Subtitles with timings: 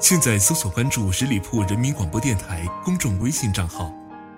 [0.00, 3.92] 现在搜索关注十里铺人民广播电台公众微信账号，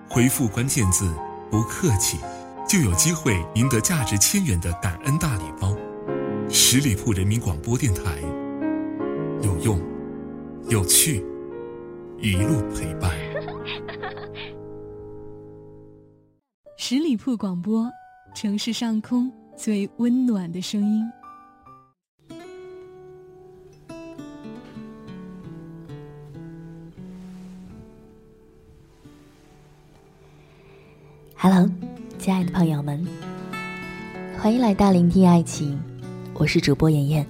[0.09, 1.15] 回复关键字
[1.49, 2.19] “不客气”，
[2.67, 5.73] 就有机会赢得价值千元的感恩大礼包。
[6.49, 8.19] 十里铺人民广播电台，
[9.41, 9.81] 有用，
[10.67, 11.25] 有趣，
[12.19, 13.09] 一路陪伴。
[16.77, 17.89] 十里铺广播，
[18.35, 21.09] 城市上空最温暖的声音。
[31.45, 31.69] Hello，
[32.17, 33.05] 亲爱的朋友们，
[34.39, 35.77] 欢迎来到聆听爱情，
[36.35, 37.27] 我是主播妍妍。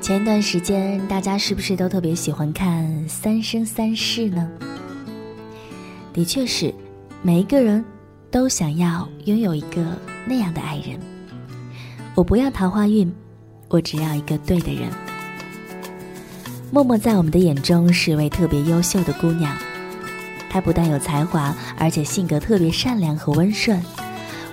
[0.00, 4.50] 前一段时间，大家是不是都特别喜欢看《三生三世》呢？
[6.12, 6.74] 的确是，
[7.22, 7.84] 每一个人
[8.32, 10.98] 都想要拥有一个那样的爱人。
[12.16, 13.14] 我不要桃花运，
[13.68, 14.90] 我只要一个对的人。
[16.72, 19.56] 默默在我们的眼中是一位特别优秀的姑娘。
[20.50, 23.82] 她不但有才华，而且性格特别善良和温顺，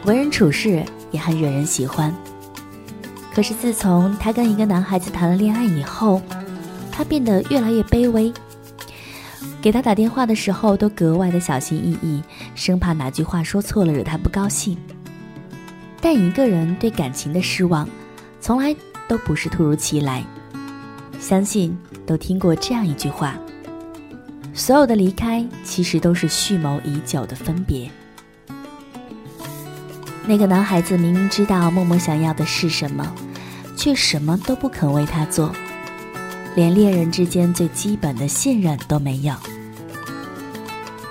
[0.05, 2.13] 为人处事也很惹人喜欢。
[3.33, 6.21] 可是自从她跟一个男孩子谈了恋爱以后，
[6.91, 8.33] 她变得越来越卑微。
[9.61, 12.21] 给他打电话的时候都格外的小心翼翼，
[12.53, 14.77] 生怕哪句话说错了惹他不高兴。
[15.99, 17.89] 但一个人对感情的失望，
[18.39, 18.75] 从来
[19.07, 20.23] 都不是突如其来。
[21.19, 23.35] 相信都听过这样一句话。
[24.55, 27.91] 所有的离开，其实都是蓄谋已久的分别。
[30.25, 33.13] 那个男孩子明明知道默默想要的是什么，
[33.75, 35.53] 却什么都不肯为他做，
[36.55, 39.35] 连恋人之间最基本的信任都没有。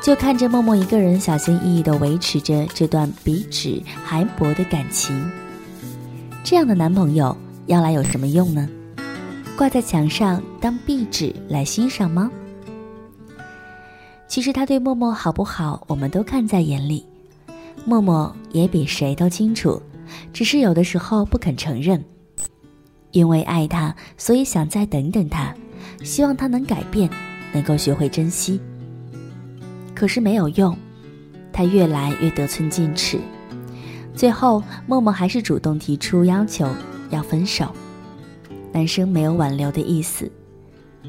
[0.02, 5.30] 就看着默默一个人小心翼翼地维持着这段比纸还薄的感情，
[6.42, 8.66] 这样的男朋友要来有什么用呢？
[9.56, 12.30] 挂在墙上当壁纸来欣赏吗？
[14.34, 17.06] 其实他对默默好不好，我们都看在眼里。
[17.84, 19.80] 默默也比谁都清楚，
[20.32, 22.04] 只是有的时候不肯承认。
[23.12, 25.54] 因为爱他，所以想再等等他，
[26.02, 27.08] 希望他能改变，
[27.52, 28.60] 能够学会珍惜。
[29.94, 30.76] 可是没有用，
[31.52, 33.20] 他越来越得寸进尺。
[34.16, 36.68] 最后，默默还是主动提出要求，
[37.10, 37.72] 要分手。
[38.72, 40.28] 男生没有挽留的意思，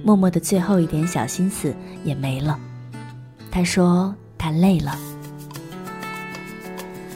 [0.03, 2.59] 默默的最后一点小心思也没了。
[3.55, 4.99] 他说：“他累了。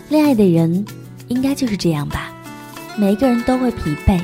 [0.08, 0.86] 恋爱的人，
[1.28, 2.32] 应该就是这样吧。
[2.96, 4.18] 每一个人都会疲惫。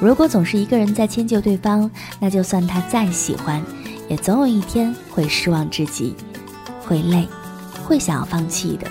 [0.00, 1.88] 如果总是一个人在迁就对方，
[2.18, 3.62] 那就算他再喜欢，
[4.08, 6.12] 也总有一天会失望至极，
[6.80, 7.24] 会累，
[7.84, 8.88] 会想要放弃的。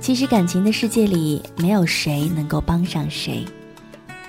[0.00, 3.44] 其实感情的世界里，没有谁能够帮上谁。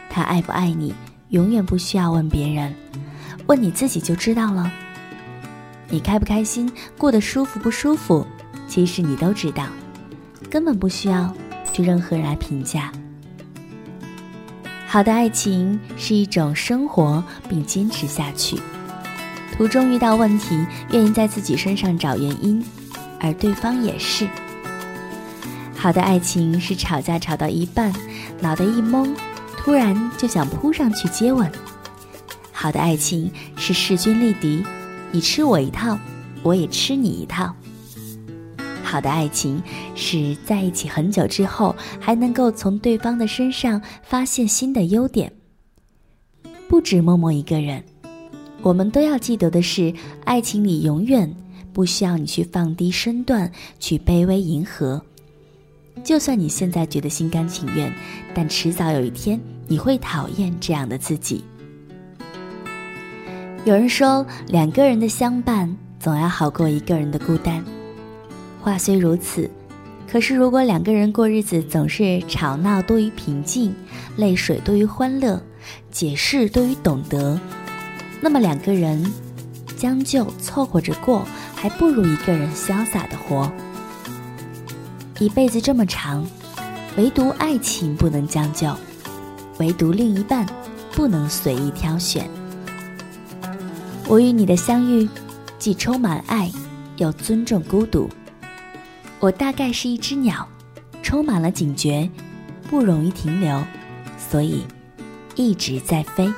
[0.10, 0.92] 他爱不爱你，
[1.30, 2.74] 永远不需要问别人，
[3.46, 4.74] 问你自己就知道了。”
[5.90, 8.26] 你开不开心，过得舒服不舒服，
[8.68, 9.66] 其实你都知道，
[10.50, 11.34] 根本不需要
[11.72, 12.92] 就任何人来评价。
[14.86, 18.58] 好的爱情是一种生活并坚持下去，
[19.56, 22.64] 途中遇到问题，愿意在自己身上找原因，
[23.20, 24.28] 而对方也是。
[25.76, 27.94] 好的爱情是吵架吵到一半，
[28.42, 29.14] 脑袋一懵，
[29.58, 31.50] 突然就想扑上去接吻。
[32.52, 34.66] 好的爱情是势均力敌。
[35.12, 35.98] 你吃我一套，
[36.44, 37.54] 我也吃你一套。
[38.84, 39.62] 好的爱情
[39.96, 45.32] 是在一起很久之后，还能够从对方的身上发现新的优点。
[46.70, 47.84] 不止默默一个人，
[48.62, 51.34] 我们都要记得的是，爱情里永远
[51.74, 55.02] 不需要你去放低身段，去卑微迎合。
[56.04, 57.94] 就算你现在觉得心甘情愿，
[58.34, 61.44] 但迟早有一天你会讨厌这样的自己。
[63.68, 67.62] 有人说，两个人的相伴总要好过一个人的孤单。
[68.62, 69.52] 话虽如此，
[70.10, 73.76] 可是如果两个人过日子总是吵闹多于平静，
[74.16, 75.38] 泪水多于欢乐，
[75.92, 77.38] 解释多于懂得，
[78.22, 79.06] 那么两个人
[79.76, 83.52] 将就凑合着过，还不如一个人潇洒的活。
[85.20, 86.26] 一辈子这么长，
[86.96, 88.74] 唯独爱情不能将就，
[89.58, 90.46] 唯独另一半
[90.94, 92.30] 不能随意挑选。
[94.10, 95.06] 我与你的相遇，
[95.60, 96.50] 既充满爱，
[96.96, 98.10] 又尊重孤独。
[99.20, 100.48] 我大概是一只鸟，
[101.04, 102.10] 充满了警觉，
[102.70, 103.62] 不容易停留，
[104.18, 104.64] 所以
[105.36, 106.34] 一直在飞。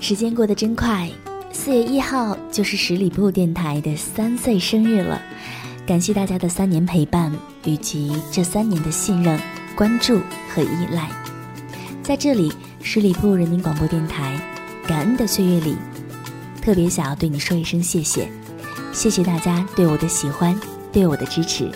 [0.00, 1.10] 时间过得真快，
[1.50, 5.18] 四月一号就是十里铺电台的三岁生日了。
[5.86, 7.32] 感谢大家的三年陪伴，
[7.64, 9.40] 以及这三年的信任、
[9.74, 10.20] 关注
[10.54, 11.08] 和依赖。
[12.02, 12.52] 在这里，
[12.82, 14.38] 十里铺人民广播电台，
[14.86, 15.76] 感恩的岁月里，
[16.60, 18.28] 特别想要对你说一声谢谢，
[18.92, 20.58] 谢谢大家对我的喜欢，
[20.92, 21.70] 对我的支持。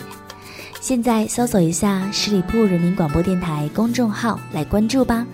[0.79, 5.25] 现在搜索一下十里铺人民广播电台公众号来关注吧，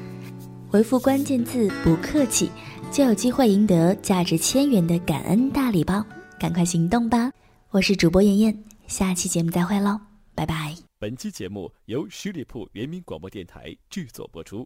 [0.69, 2.49] 回复关键字“不客气”。
[2.91, 6.05] 就有机会赢得价值千元的感恩大礼包，
[6.39, 7.29] 赶快行动吧！
[7.71, 9.99] 我是主播妍妍，下期节目再会喽，
[10.33, 10.73] 拜拜。
[10.97, 14.65] 本期节目由十里铺人民广播电台制作播出。